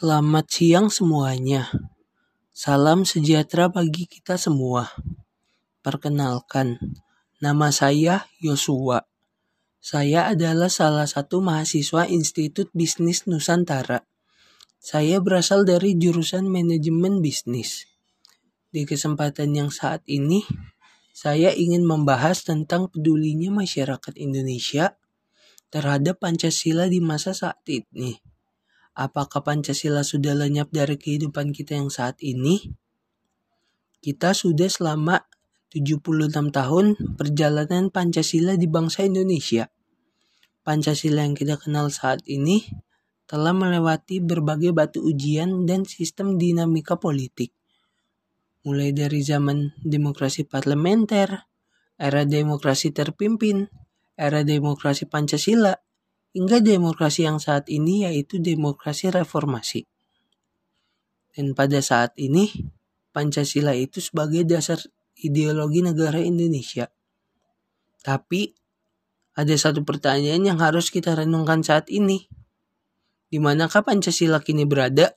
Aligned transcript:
Selamat 0.00 0.48
siang 0.48 0.88
semuanya. 0.88 1.68
Salam 2.56 3.04
sejahtera 3.04 3.68
bagi 3.68 4.08
kita 4.08 4.40
semua. 4.40 4.88
Perkenalkan, 5.84 6.80
nama 7.36 7.68
saya 7.68 8.24
Yosua. 8.40 9.04
Saya 9.76 10.32
adalah 10.32 10.72
salah 10.72 11.04
satu 11.04 11.44
mahasiswa 11.44 12.08
Institut 12.08 12.72
Bisnis 12.72 13.28
Nusantara. 13.28 14.08
Saya 14.80 15.20
berasal 15.20 15.68
dari 15.68 15.92
jurusan 16.00 16.48
manajemen 16.48 17.20
bisnis. 17.20 17.84
Di 18.72 18.88
kesempatan 18.88 19.52
yang 19.52 19.68
saat 19.68 20.00
ini, 20.08 20.40
saya 21.12 21.52
ingin 21.52 21.84
membahas 21.84 22.40
tentang 22.40 22.88
pedulinya 22.88 23.52
masyarakat 23.52 24.16
Indonesia 24.16 24.96
terhadap 25.68 26.24
Pancasila 26.24 26.88
di 26.88 27.04
masa 27.04 27.36
saat 27.36 27.60
ini. 27.68 28.29
Apakah 28.98 29.46
Pancasila 29.46 30.02
sudah 30.02 30.34
lenyap 30.34 30.74
dari 30.74 30.98
kehidupan 30.98 31.54
kita 31.54 31.78
yang 31.78 31.88
saat 31.88 32.18
ini? 32.20 32.74
Kita 34.00 34.34
sudah 34.34 34.66
selama 34.66 35.30
76 35.70 36.50
tahun 36.50 36.98
perjalanan 37.14 37.94
Pancasila 37.94 38.58
di 38.58 38.66
bangsa 38.66 39.06
Indonesia. 39.06 39.70
Pancasila 40.66 41.22
yang 41.22 41.38
kita 41.38 41.56
kenal 41.62 41.94
saat 41.94 42.26
ini 42.26 42.66
telah 43.30 43.54
melewati 43.54 44.18
berbagai 44.18 44.74
batu 44.74 44.98
ujian 45.06 45.62
dan 45.70 45.86
sistem 45.86 46.34
dinamika 46.34 46.98
politik. 46.98 47.54
Mulai 48.66 48.90
dari 48.90 49.22
zaman 49.22 49.70
demokrasi 49.78 50.42
parlementer, 50.42 51.46
era 51.94 52.26
demokrasi 52.26 52.90
terpimpin, 52.90 53.70
era 54.18 54.42
demokrasi 54.42 55.06
Pancasila, 55.06 55.78
hingga 56.30 56.62
demokrasi 56.62 57.26
yang 57.26 57.42
saat 57.42 57.66
ini 57.66 58.06
yaitu 58.06 58.38
demokrasi 58.38 59.10
reformasi. 59.10 59.86
Dan 61.34 61.54
pada 61.54 61.78
saat 61.82 62.14
ini, 62.18 62.50
Pancasila 63.10 63.74
itu 63.74 63.98
sebagai 63.98 64.46
dasar 64.46 64.78
ideologi 65.18 65.82
negara 65.82 66.18
Indonesia. 66.22 66.90
Tapi, 68.00 68.54
ada 69.34 69.54
satu 69.54 69.82
pertanyaan 69.86 70.42
yang 70.42 70.58
harus 70.58 70.90
kita 70.90 71.14
renungkan 71.14 71.62
saat 71.62 71.86
ini. 71.90 72.26
Di 73.30 73.38
manakah 73.38 73.86
Pancasila 73.86 74.42
kini 74.42 74.66
berada? 74.66 75.14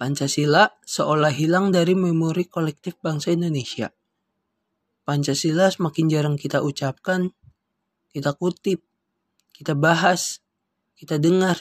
Pancasila 0.00 0.66
seolah 0.82 1.30
hilang 1.30 1.70
dari 1.70 1.92
memori 1.94 2.48
kolektif 2.48 2.98
bangsa 2.98 3.30
Indonesia. 3.32 3.92
Pancasila 5.04 5.68
semakin 5.68 6.06
jarang 6.08 6.36
kita 6.40 6.64
ucapkan, 6.64 7.30
kita 8.10 8.34
kutip, 8.34 8.82
kita 9.62 9.78
bahas, 9.78 10.42
kita 10.98 11.22
dengar, 11.22 11.54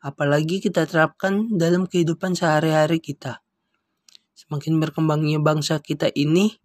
apalagi 0.00 0.64
kita 0.64 0.88
terapkan 0.88 1.44
dalam 1.52 1.84
kehidupan 1.84 2.32
sehari-hari 2.32 3.04
kita. 3.04 3.44
Semakin 4.32 4.80
berkembangnya 4.80 5.44
bangsa 5.44 5.76
kita 5.84 6.08
ini, 6.16 6.56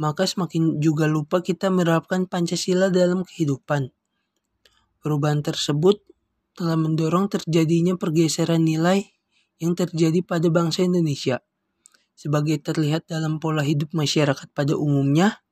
maka 0.00 0.24
semakin 0.24 0.80
juga 0.80 1.04
lupa 1.04 1.44
kita 1.44 1.68
menerapkan 1.68 2.24
Pancasila 2.24 2.88
dalam 2.88 3.28
kehidupan. 3.28 3.92
Perubahan 5.04 5.44
tersebut 5.44 6.00
telah 6.56 6.80
mendorong 6.80 7.28
terjadinya 7.28 8.00
pergeseran 8.00 8.64
nilai 8.64 9.04
yang 9.60 9.76
terjadi 9.76 10.24
pada 10.24 10.48
bangsa 10.48 10.88
Indonesia. 10.88 11.44
Sebagai 12.16 12.56
terlihat 12.64 13.04
dalam 13.12 13.36
pola 13.36 13.60
hidup 13.60 13.92
masyarakat 13.92 14.48
pada 14.56 14.72
umumnya, 14.80 15.44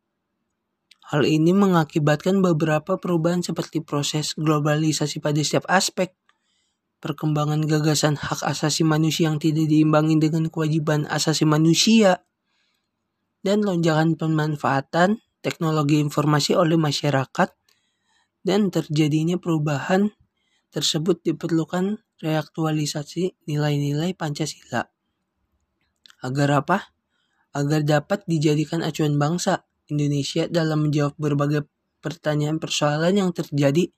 Hal 1.05 1.29
ini 1.29 1.53
mengakibatkan 1.53 2.41
beberapa 2.41 2.97
perubahan 2.97 3.45
seperti 3.45 3.85
proses 3.85 4.33
globalisasi 4.41 5.21
pada 5.21 5.37
setiap 5.45 5.69
aspek, 5.69 6.17
perkembangan 7.05 7.61
gagasan 7.69 8.17
hak 8.17 8.41
asasi 8.41 8.89
manusia 8.89 9.29
yang 9.29 9.37
tidak 9.37 9.69
diimbangi 9.69 10.17
dengan 10.17 10.49
kewajiban 10.49 11.05
asasi 11.13 11.45
manusia, 11.45 12.25
dan 13.45 13.61
lonjakan 13.61 14.17
pemanfaatan 14.17 15.21
teknologi 15.45 16.01
informasi 16.01 16.57
oleh 16.57 16.81
masyarakat 16.81 17.53
dan 18.41 18.73
terjadinya 18.73 19.37
perubahan 19.37 20.09
tersebut 20.73 21.21
diperlukan 21.21 22.01
reaktualisasi 22.25 23.37
nilai-nilai 23.45 24.17
Pancasila. 24.17 24.89
Agar 26.25 26.49
apa? 26.65 26.97
Agar 27.53 27.85
dapat 27.85 28.25
dijadikan 28.25 28.81
acuan 28.81 29.21
bangsa 29.21 29.69
Indonesia 29.93 30.49
dalam 30.49 30.89
menjawab 30.89 31.17
berbagai 31.21 31.69
pertanyaan 32.01 32.61
persoalan 32.61 33.17
yang 33.17 33.31
terjadi 33.33 33.89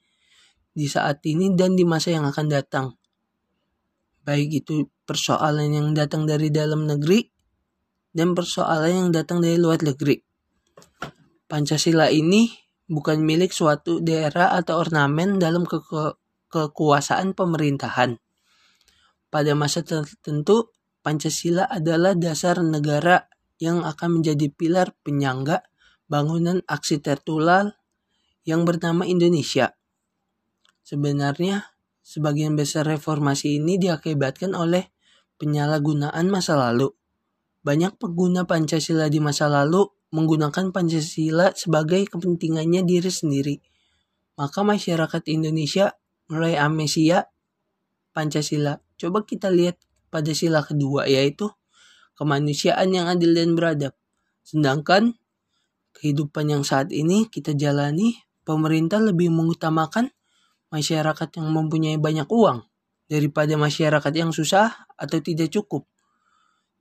di 0.77 0.87
saat 0.87 1.25
ini 1.27 1.55
dan 1.55 1.75
di 1.75 1.83
masa 1.83 2.15
yang 2.15 2.27
akan 2.27 2.47
datang. 2.47 2.87
Baik 4.27 4.67
itu 4.67 4.91
persoalan 5.07 5.71
yang 5.71 5.89
datang 5.95 6.27
dari 6.27 6.51
dalam 6.51 6.85
negeri 6.85 7.25
dan 8.11 8.35
persoalan 8.35 9.07
yang 9.07 9.11
datang 9.15 9.39
dari 9.39 9.57
luar 9.57 9.79
negeri. 9.81 10.19
Pancasila 11.47 12.11
ini 12.11 12.51
bukan 12.91 13.23
milik 13.23 13.55
suatu 13.55 14.03
daerah 14.03 14.55
atau 14.59 14.83
ornamen 14.83 15.39
dalam 15.39 15.63
ke 15.63 15.79
ke 15.83 16.19
kekuasaan 16.51 17.35
pemerintahan. 17.35 18.19
Pada 19.31 19.53
masa 19.59 19.83
tertentu, 19.83 20.71
Pancasila 21.03 21.71
adalah 21.71 22.19
dasar 22.19 22.59
negara 22.63 23.31
yang 23.63 23.87
akan 23.87 24.21
menjadi 24.21 24.51
pilar 24.51 24.95
penyangga 25.07 25.63
bangunan 26.07 26.63
arsitektural 26.67 27.75
yang 28.47 28.63
bernama 28.63 29.03
Indonesia. 29.07 29.75
Sebenarnya, 30.87 31.75
sebagian 32.07 32.55
besar 32.55 32.87
reformasi 32.87 33.59
ini 33.59 33.75
diakibatkan 33.75 34.55
oleh 34.55 34.87
penyalahgunaan 35.43 36.31
masa 36.31 36.55
lalu. 36.55 36.95
Banyak 37.67 37.99
pengguna 37.99 38.47
Pancasila 38.47 39.11
di 39.11 39.19
masa 39.19 39.51
lalu 39.51 39.91
menggunakan 40.15 40.71
Pancasila 40.71 41.51
sebagai 41.59 42.07
kepentingannya 42.07 42.87
diri 42.87 43.11
sendiri. 43.11 43.59
Maka 44.39 44.63
masyarakat 44.63 45.23
Indonesia 45.27 45.99
mulai 46.31 46.55
amnesia 46.55 47.27
Pancasila. 48.15 48.79
Coba 48.95 49.27
kita 49.27 49.51
lihat 49.51 49.83
pada 50.09 50.31
sila 50.31 50.63
kedua 50.63 51.11
yaitu 51.11 51.51
kemanusiaan 52.15 52.95
yang 52.95 53.11
adil 53.11 53.35
dan 53.35 53.59
beradab. 53.59 53.93
Sedangkan 54.47 55.19
kehidupan 55.97 56.53
yang 56.53 56.63
saat 56.63 56.93
ini 56.93 57.25
kita 57.33 57.57
jalani, 57.57 58.21
pemerintah 58.45 59.01
lebih 59.01 59.33
mengutamakan 59.33 60.13
masyarakat 60.69 61.41
yang 61.41 61.49
mempunyai 61.49 61.97
banyak 61.97 62.29
uang 62.29 62.69
daripada 63.09 63.57
masyarakat 63.57 64.13
yang 64.13 64.31
susah 64.37 64.87
atau 65.01 65.19
tidak 65.25 65.49
cukup. 65.49 65.89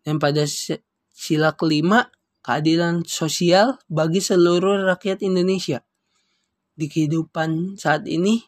Dan 0.04 0.20
pada 0.20 0.44
sila 1.16 1.56
kelima, 1.56 2.12
keadilan 2.44 3.08
sosial 3.08 3.80
bagi 3.88 4.20
seluruh 4.20 4.84
rakyat 4.84 5.24
Indonesia. 5.24 5.82
Di 6.76 6.92
kehidupan 6.92 7.80
saat 7.80 8.04
ini 8.06 8.44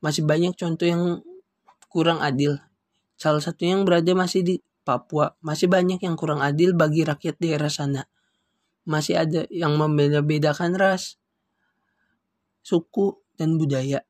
masih 0.00 0.24
banyak 0.24 0.56
contoh 0.56 0.88
yang 0.88 1.20
kurang 1.92 2.24
adil. 2.24 2.56
Salah 3.20 3.44
satunya 3.44 3.76
yang 3.76 3.84
berada 3.84 4.10
masih 4.16 4.40
di 4.40 4.56
Papua, 4.88 5.36
masih 5.44 5.68
banyak 5.68 6.00
yang 6.00 6.16
kurang 6.16 6.40
adil 6.40 6.72
bagi 6.72 7.04
rakyat 7.04 7.36
daerah 7.36 7.68
sana 7.68 8.08
masih 8.88 9.20
ada 9.20 9.44
yang 9.52 9.76
membeda-bedakan 9.76 10.72
ras, 10.80 11.20
suku, 12.64 13.20
dan 13.36 13.60
budaya. 13.60 14.00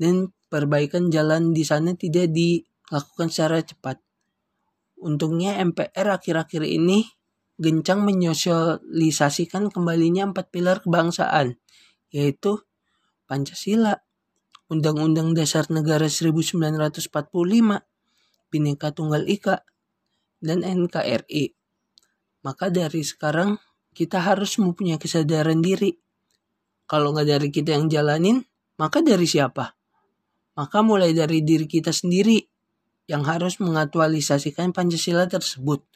Dan 0.00 0.32
perbaikan 0.48 1.12
jalan 1.12 1.52
di 1.52 1.62
sana 1.62 1.92
tidak 1.92 2.32
dilakukan 2.32 3.28
secara 3.28 3.60
cepat. 3.60 4.00
Untungnya 4.96 5.60
MPR 5.60 6.16
akhir-akhir 6.16 6.64
ini 6.64 7.04
gencang 7.60 8.02
menyosialisasikan 8.02 9.68
kembalinya 9.68 10.26
empat 10.32 10.48
pilar 10.48 10.80
kebangsaan, 10.80 11.60
yaitu 12.08 12.64
Pancasila, 13.28 14.00
Undang-Undang 14.72 15.36
Dasar 15.36 15.68
Negara 15.68 16.08
1945, 16.08 17.12
Bhinneka 18.48 18.88
Tunggal 18.96 19.28
Ika, 19.28 19.62
dan 20.40 20.64
NKRI. 20.64 21.52
Maka 22.44 22.68
dari 22.72 23.04
sekarang 23.04 23.56
kita 23.94 24.18
harus 24.18 24.58
mempunyai 24.58 24.98
kesadaran 24.98 25.62
diri. 25.62 25.94
Kalau 26.84 27.14
nggak 27.14 27.28
dari 27.38 27.48
kita 27.48 27.78
yang 27.78 27.86
jalanin, 27.86 28.42
maka 28.76 29.00
dari 29.00 29.24
siapa? 29.24 29.72
Maka 30.58 30.82
mulai 30.82 31.14
dari 31.14 31.40
diri 31.46 31.64
kita 31.64 31.94
sendiri 31.94 32.42
yang 33.06 33.22
harus 33.24 33.62
mengaktualisasikan 33.62 34.74
Pancasila 34.74 35.30
tersebut. 35.30 35.86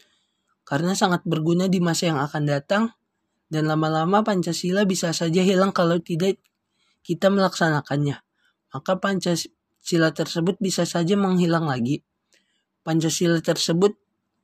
Karena 0.62 0.94
sangat 0.94 1.26
berguna 1.26 1.66
di 1.66 1.82
masa 1.82 2.14
yang 2.14 2.22
akan 2.22 2.42
datang 2.46 2.84
dan 3.50 3.66
lama-lama 3.66 4.22
Pancasila 4.22 4.86
bisa 4.86 5.10
saja 5.10 5.42
hilang 5.42 5.74
kalau 5.74 5.98
tidak 5.98 6.38
kita 7.02 7.28
melaksanakannya. 7.28 8.22
Maka 8.72 8.92
Pancasila 8.96 10.14
tersebut 10.14 10.56
bisa 10.62 10.86
saja 10.86 11.18
menghilang 11.18 11.66
lagi. 11.66 12.00
Pancasila 12.86 13.42
tersebut 13.42 13.98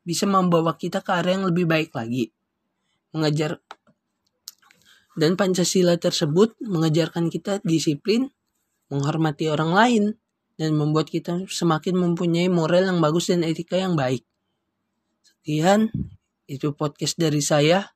bisa 0.04 0.28
membawa 0.28 0.76
kita 0.76 1.00
ke 1.00 1.10
arah 1.14 1.32
yang 1.38 1.48
lebih 1.48 1.64
baik 1.64 1.94
lagi 1.96 2.34
mengajar 3.14 3.62
dan 5.14 5.38
Pancasila 5.38 5.94
tersebut 5.94 6.58
mengajarkan 6.58 7.30
kita 7.30 7.62
disiplin, 7.62 8.34
menghormati 8.90 9.46
orang 9.46 9.70
lain, 9.70 10.04
dan 10.58 10.74
membuat 10.74 11.10
kita 11.10 11.46
semakin 11.46 11.98
mempunyai 11.98 12.50
moral 12.50 12.90
yang 12.90 12.98
bagus 12.98 13.30
dan 13.30 13.46
etika 13.46 13.78
yang 13.78 13.94
baik. 13.94 14.26
Sekian, 15.22 15.90
itu 16.50 16.74
podcast 16.74 17.14
dari 17.18 17.42
saya. 17.42 17.94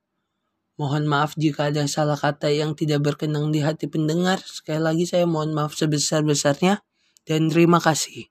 Mohon 0.79 1.11
maaf 1.11 1.35
jika 1.35 1.75
ada 1.75 1.83
salah 1.91 2.15
kata 2.15 2.55
yang 2.55 2.79
tidak 2.79 3.03
berkenang 3.03 3.51
di 3.51 3.67
hati 3.67 3.91
pendengar. 3.91 4.39
Sekali 4.39 4.79
lagi 4.79 5.05
saya 5.11 5.27
mohon 5.27 5.51
maaf 5.51 5.75
sebesar-besarnya 5.75 6.87
dan 7.27 7.51
terima 7.51 7.83
kasih. 7.83 8.31